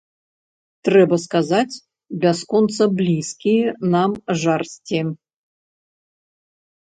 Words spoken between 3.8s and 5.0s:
нам жарсці.